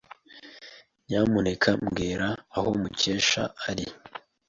[1.07, 3.85] Nyamuneka mbwira aho Mukesha ari.